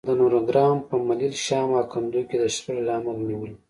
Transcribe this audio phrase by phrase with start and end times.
[0.07, 3.55] د نورګرام په ملیل، شام او کندو کې د شخړې له امله نیولي